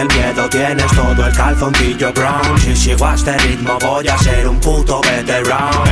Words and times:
olerte 0.00 0.14
el 0.18 0.18
miedo, 0.18 0.48
tienes 0.48 0.86
todo 0.92 1.26
el 1.26 1.36
calzoncillo 1.36 2.12
brown. 2.12 2.58
Si 2.58 2.76
sigo 2.76 3.06
a 3.06 3.14
este 3.14 3.36
ritmo 3.38 3.78
voy 3.80 4.08
a 4.08 4.18
ser 4.18 4.48
un 4.48 4.58
puto 4.60 5.00
veterano. 5.02 5.84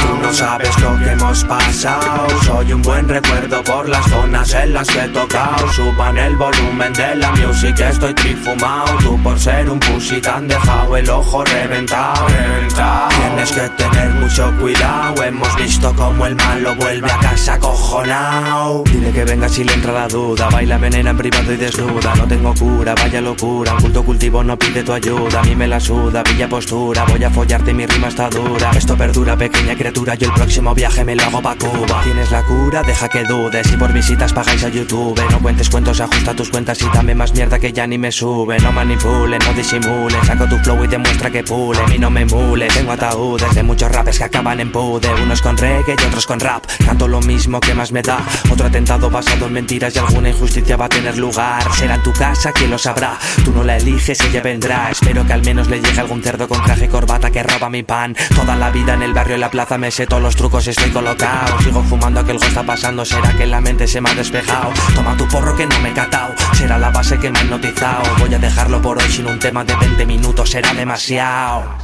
Tú 0.00 0.18
no 0.22 0.32
sabes 0.32 0.78
lo 0.80 0.98
que 0.98 1.12
hemos 1.12 1.44
pasado. 1.44 2.26
Soy 2.44 2.72
un 2.72 2.82
buen 2.82 3.08
recuerdo 3.08 3.62
por 3.64 3.88
las 3.88 4.04
zonas 4.08 4.52
en 4.54 4.72
las 4.74 4.88
que 4.88 5.04
he 5.04 5.08
tocado. 5.08 5.72
Suban 5.72 6.16
el 6.18 6.36
volumen 6.36 6.92
de 6.92 7.16
la 7.16 7.30
music, 7.32 7.78
estoy 7.80 8.14
trifumado 8.14 8.96
Tú 8.98 9.20
por 9.22 9.38
ser 9.38 9.68
un 9.70 9.78
pussy 9.80 10.20
te 10.20 10.28
han 10.28 10.48
dejado 10.48 10.96
el 10.96 11.08
ojo 11.10 11.44
reventado. 11.44 12.26
Tienes 12.26 13.52
que 13.52 13.68
tener 13.70 14.10
mucho 14.10 14.52
cuidado. 14.60 15.22
Hemos 15.22 15.56
visto 15.56 15.94
como 15.94 16.26
el 16.26 16.36
malo 16.36 16.74
vuelve 16.76 17.10
a 17.10 17.18
casa 17.18 17.58
cojonao 17.58 18.84
Dile 18.84 19.12
que 19.12 19.24
venga 19.24 19.48
si 19.48 19.64
le 19.64 19.74
entra 19.74 19.92
la 19.92 20.08
duda. 20.08 20.48
Baila 20.50 20.78
venena 20.78 21.10
en 21.10 21.16
privado 21.16 21.52
y 21.52 21.56
desnuda. 21.56 22.14
No 22.16 22.26
tengo 22.26 22.54
cura, 22.54 22.94
vaya 22.94 23.17
locura. 23.20 23.74
Un 23.74 23.80
culto 23.80 24.04
cultivo 24.04 24.42
no 24.44 24.58
pide 24.58 24.82
tu 24.82 24.92
ayuda 24.92 25.40
A 25.40 25.42
mí 25.42 25.54
me 25.54 25.66
la 25.66 25.80
suda, 25.80 26.22
pilla 26.22 26.48
postura 26.48 27.04
Voy 27.04 27.22
a 27.24 27.30
follarte, 27.30 27.72
mi 27.72 27.86
rima 27.86 28.08
está 28.08 28.28
dura. 28.28 28.70
Esto 28.76 28.96
perdura, 28.96 29.36
pequeña 29.36 29.74
criatura 29.74 30.14
Yo 30.14 30.28
el 30.28 30.34
próximo 30.34 30.74
viaje 30.74 31.04
me 31.04 31.14
lo 31.14 31.22
hago 31.22 31.42
pa' 31.42 31.56
Cuba. 31.56 32.00
Tienes 32.02 32.30
la 32.30 32.42
cura, 32.44 32.82
deja 32.82 33.08
que 33.08 33.24
dudes 33.24 33.72
Y 33.72 33.76
por 33.76 33.92
visitas 33.92 34.32
pagáis 34.32 34.64
a 34.64 34.68
YouTube. 34.68 35.20
No 35.30 35.38
cuentes 35.40 35.70
cuentos, 35.70 36.00
ajusta 36.00 36.34
tus 36.34 36.50
cuentas 36.50 36.80
Y 36.82 36.86
dame 36.92 37.14
más 37.14 37.32
mierda 37.32 37.58
que 37.58 37.72
ya 37.72 37.86
ni 37.86 37.98
me 37.98 38.12
sube. 38.12 38.58
No 38.60 38.72
manipules, 38.72 39.40
no 39.46 39.52
disimules 39.54 40.26
Saco 40.26 40.46
tu 40.46 40.58
flow 40.58 40.84
y 40.84 40.88
demuestra 40.88 41.30
que 41.30 41.42
pule. 41.42 41.80
A 41.80 41.86
mí 41.86 41.98
no 41.98 42.10
me 42.10 42.24
mules 42.24 42.74
Tengo 42.74 42.92
ataúdes 42.92 43.54
de 43.54 43.62
muchos 43.62 43.90
rapes 43.90 44.18
que 44.18 44.24
acaban 44.24 44.60
en 44.60 44.70
pude. 44.70 45.08
Unos 45.22 45.40
con 45.42 45.56
reggae 45.56 45.96
y 45.98 46.06
otros 46.06 46.26
con 46.26 46.40
rap 46.40 46.64
Canto 46.84 47.08
lo 47.08 47.20
mismo 47.20 47.60
que 47.60 47.74
más 47.74 47.92
me 47.92 48.02
da. 48.02 48.18
Otro 48.50 48.66
atentado 48.66 49.10
basado 49.10 49.46
en 49.46 49.52
mentiras 49.52 49.94
Y 49.96 49.98
alguna 49.98 50.28
injusticia 50.30 50.76
va 50.76 50.86
a 50.86 50.88
tener 50.88 51.16
lugar. 51.16 51.62
Será 51.74 51.94
en 51.94 52.02
tu 52.02 52.12
casa 52.12 52.52
quien 52.52 52.70
lo 52.70 52.78
sabrá 52.78 52.97
Tú 53.44 53.52
no 53.52 53.62
la 53.62 53.76
eliges, 53.76 54.20
ella 54.20 54.42
vendrá. 54.42 54.90
Espero 54.90 55.24
que 55.24 55.32
al 55.32 55.44
menos 55.44 55.68
le 55.68 55.80
llegue 55.80 56.00
algún 56.00 56.20
cerdo 56.20 56.48
con 56.48 56.62
traje 56.64 56.86
y 56.86 56.88
corbata 56.88 57.30
Que 57.30 57.42
roba 57.42 57.70
mi 57.70 57.82
pan. 57.82 58.16
Toda 58.34 58.56
la 58.56 58.70
vida 58.70 58.94
en 58.94 59.02
el 59.02 59.12
barrio 59.12 59.36
y 59.36 59.38
la 59.38 59.50
plaza 59.50 59.78
me 59.78 59.90
sé 59.90 60.06
todos 60.06 60.22
los 60.22 60.34
trucos 60.34 60.66
estoy 60.66 60.90
colocado 60.90 61.60
Sigo 61.60 61.82
fumando 61.84 62.24
que 62.24 62.32
algo 62.32 62.44
está 62.44 62.64
pasando. 62.64 63.04
Será 63.04 63.36
que 63.36 63.46
la 63.46 63.60
mente 63.60 63.86
se 63.86 64.00
me 64.00 64.10
ha 64.10 64.14
despejado 64.14 64.72
Toma 64.94 65.16
tu 65.16 65.28
porro 65.28 65.56
que 65.56 65.66
no 65.66 65.78
me 65.80 65.90
he 65.90 65.94
catao. 65.94 66.34
Será 66.54 66.78
la 66.78 66.90
base 66.90 67.18
que 67.18 67.30
me 67.30 67.38
ha 67.38 67.42
hipnotizado 67.44 68.02
Voy 68.18 68.34
a 68.34 68.38
dejarlo 68.38 68.82
por 68.82 68.98
hoy 68.98 69.10
sin 69.10 69.26
un 69.26 69.38
tema 69.38 69.64
de 69.64 69.76
20 69.76 70.04
minutos. 70.04 70.50
Será 70.50 70.74
demasiado 70.74 71.76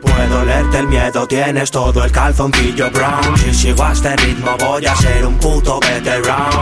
Puedo 0.00 0.40
olerte 0.40 0.78
el 0.78 0.86
miedo, 0.86 1.26
tienes 1.26 1.70
todo 1.70 2.04
el 2.04 2.12
calzoncillo 2.12 2.90
brown. 2.90 3.36
Si 3.38 3.54
sigo 3.54 3.82
a 3.84 3.92
este 3.92 4.14
ritmo 4.16 4.56
voy 4.58 4.84
a 4.86 4.94
ser 4.96 5.26
un 5.26 5.38
puto 5.38 5.80
veterano 5.80 6.59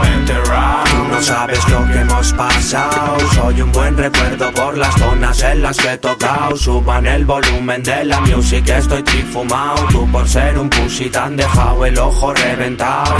buen 3.79 3.97
recuerdo 3.97 4.51
por 4.51 4.77
las 4.77 4.93
zonas 4.95 5.41
en 5.43 5.61
las 5.61 5.77
que 5.77 5.93
he 5.93 5.97
tocado. 5.97 6.55
Suban 6.57 7.05
el 7.05 7.23
volumen 7.25 7.81
de 7.81 8.03
la 8.05 8.19
music, 8.21 8.67
estoy 8.69 9.03
trifumado 9.03 9.85
Tú 9.89 10.09
por 10.11 10.27
ser 10.27 10.57
un 10.57 10.69
pussy 10.69 11.09
te 11.09 11.17
han 11.17 11.37
dejado 11.37 11.85
el 11.85 11.97
ojo 11.97 12.33
reventado. 12.33 13.15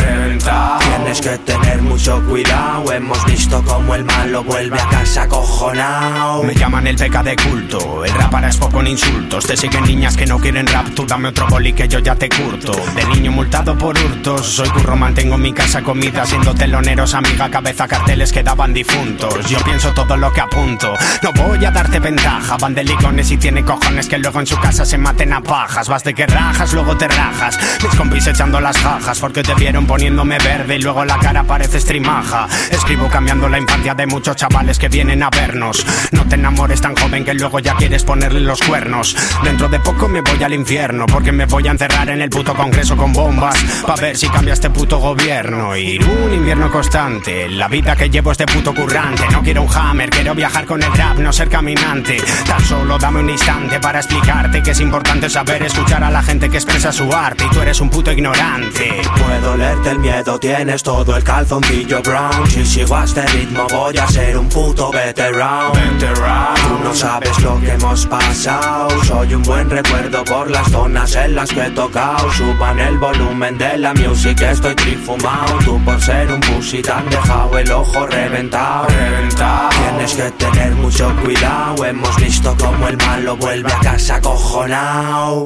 Tienes 0.79 1.21
que 1.21 1.37
tener 1.39 1.81
mucho 1.81 2.21
cuidado. 2.25 2.91
Hemos 2.91 3.25
visto 3.25 3.63
como 3.63 3.95
el 3.95 4.03
malo 4.03 4.43
vuelve 4.43 4.79
a 4.79 4.89
casa 4.89 5.27
cojonao 5.27 6.43
Me 6.43 6.53
llaman 6.55 6.87
el 6.87 6.97
beca 6.97 7.23
de 7.23 7.35
culto. 7.35 8.03
El 8.03 8.13
rap 8.13 8.35
ahora 8.35 8.49
es 8.49 8.57
poco 8.57 8.81
en 8.81 8.87
insultos. 8.87 9.45
Te 9.45 9.55
siguen 9.55 9.83
niñas 9.85 10.17
que 10.17 10.25
no 10.25 10.39
quieren 10.39 10.67
rap. 10.67 10.87
Tú 10.93 11.05
dame 11.05 11.29
otro 11.29 11.47
boli 11.47 11.73
que 11.73 11.87
yo 11.87 11.99
ya 11.99 12.15
te 12.15 12.27
curto. 12.27 12.73
De 12.95 13.05
niño 13.05 13.31
multado 13.31 13.77
por 13.77 13.97
hurtos. 13.97 14.45
Soy 14.45 14.69
curro, 14.69 14.95
mantengo 14.95 15.35
en 15.35 15.41
mi 15.41 15.53
casa 15.53 15.81
comida 15.81 16.25
Siendo 16.25 16.53
teloneros, 16.53 17.13
amiga, 17.13 17.49
cabeza, 17.49 17.87
carteles 17.87 18.33
que 18.33 18.43
daban 18.43 18.73
difuntos. 18.73 19.47
Yo 19.47 19.59
pienso 19.59 19.93
todo 19.93 20.17
lo 20.17 20.33
que 20.33 20.41
apunto 20.49 20.93
No 21.23 21.31
voy 21.33 21.63
a 21.65 21.71
darte 21.71 21.99
ventaja 21.99 22.57
Van 22.57 22.73
de 22.73 22.83
ligones 22.83 23.31
y 23.31 23.37
tiene 23.37 23.63
cojones 23.63 24.07
Que 24.07 24.17
luego 24.17 24.39
en 24.39 24.47
su 24.47 24.57
casa 24.57 24.85
se 24.85 24.97
maten 24.97 25.33
a 25.33 25.41
pajas. 25.41 25.87
Vas 25.87 26.03
de 26.03 26.13
que 26.13 26.25
rajas, 26.25 26.73
luego 26.73 26.97
te 26.97 27.07
rajas. 27.07 27.57
Mis 27.83 27.95
compis 27.95 28.27
echando 28.27 28.59
las 28.59 28.77
jajas 28.77 29.19
Porque 29.19 29.43
te 29.43 29.53
vieron 29.55 29.85
poniéndome 29.85 30.37
verde 30.39 30.75
Y 30.77 30.81
luego 30.81 31.05
la 31.05 31.17
cara 31.17 31.43
parece 31.43 31.77
estrimaja. 31.77 32.47
Escribo 32.71 33.07
cambiando 33.09 33.47
la 33.47 33.59
infancia 33.59 33.93
de 33.93 34.07
muchos 34.07 34.35
chavales 34.35 34.79
que 34.79 34.89
vienen 34.89 35.23
a 35.23 35.29
vernos. 35.29 35.85
No 36.11 36.25
te 36.27 36.35
enamores 36.35 36.81
tan 36.81 36.95
joven 36.95 37.23
que 37.25 37.33
luego 37.33 37.59
ya 37.59 37.75
quieres 37.75 38.03
ponerle 38.03 38.39
los 38.39 38.59
cuernos. 38.61 39.15
Dentro 39.43 39.67
de 39.69 39.79
poco 39.79 40.07
me 40.07 40.21
voy 40.21 40.41
al 40.43 40.53
infierno 40.53 41.05
Porque 41.05 41.31
me 41.31 41.45
voy 41.45 41.67
a 41.67 41.71
encerrar 41.71 42.09
en 42.09 42.21
el 42.21 42.29
puto 42.29 42.53
congreso 42.53 42.95
con 42.97 43.13
bombas 43.13 43.57
Pa' 43.85 43.95
ver 43.95 44.17
si 44.17 44.27
cambia 44.29 44.53
este 44.53 44.69
puto 44.69 44.97
gobierno. 44.97 45.75
Ir 45.75 46.03
un 46.03 46.33
invierno 46.33 46.71
constante 46.71 47.49
La 47.49 47.67
vida 47.67 47.95
que 47.95 48.09
llevo 48.09 48.31
es 48.31 48.37
de 48.37 48.45
puto 48.45 48.73
currante. 48.73 49.23
No 49.31 49.41
quiero 49.41 49.61
un 49.63 49.69
hammer, 49.73 50.09
quiero 50.09 50.33
viajar 50.39 50.65
con 50.65 50.81
el 50.81 50.93
rap 50.93 51.17
No 51.17 51.33
ser 51.33 51.49
caminante. 51.49 52.17
Tan 52.47 52.63
solo 52.63 52.97
dame 52.97 53.19
un 53.19 53.29
instante 53.29 53.79
para 53.79 53.99
explicarte 53.99 54.63
Que 54.63 54.71
es 54.71 54.79
importante 54.79 55.29
saber 55.29 55.63
escuchar 55.63 56.03
a 56.03 56.09
la 56.09 56.23
gente 56.23 56.49
que 56.49 56.57
expresa 56.57 56.91
su 56.91 57.11
arte 57.13 57.45
Y 57.45 57.49
tú 57.49 57.61
eres 57.61 57.81
un 57.81 57.89
puto 57.89 58.11
ignorante 58.11 59.01
Puedo 59.29 59.51
olerte 59.51 59.91
el 59.91 59.99
miedo, 59.99 60.39
tienes 60.39 60.81
todo 60.81 61.15
el 61.15 61.23
calzoncillo 61.23 62.01
brown. 62.01 62.49
Si 62.49 62.65
sigo 62.65 62.95
a 62.95 63.03
este 63.03 63.21
ritmo 63.27 63.67
voy 63.69 63.95
a 63.95 64.07
ser 64.07 64.35
un 64.35 64.49
puto 64.49 64.91
veterano. 64.91 65.71
Tú 65.71 66.83
no 66.83 66.95
sabes 66.95 67.39
lo 67.43 67.59
que 67.59 67.73
hemos 67.73 68.07
pasado. 68.07 68.89
Soy 69.03 69.35
un 69.35 69.43
buen 69.43 69.69
recuerdo 69.69 70.23
por 70.23 70.49
las 70.49 70.71
zonas 70.71 71.15
en 71.15 71.35
las 71.35 71.51
que 71.51 71.61
he 71.61 71.69
tocado. 71.69 72.31
Suban 72.33 72.79
el 72.79 72.97
volumen 72.97 73.55
de 73.59 73.77
la 73.77 73.93
music, 73.93 74.41
estoy 74.41 74.73
trifumado 74.73 75.59
Tú 75.63 75.79
por 75.85 76.01
ser 76.01 76.31
un 76.31 76.39
pussy 76.39 76.81
te 76.81 76.91
han 76.91 77.07
dejado 77.07 77.59
el 77.59 77.71
ojo 77.71 78.07
reventado. 78.07 78.87
Tienes 78.87 80.13
que 80.15 80.31
tener 80.31 80.71
mucho 80.73 81.15
cuidado. 81.21 81.85
Hemos 81.85 82.15
visto 82.15 82.57
como 82.57 82.87
el 82.87 82.97
malo 82.97 83.37
vuelve 83.37 83.71
a 83.71 83.79
casa 83.79 84.19
cojonao 84.19 85.45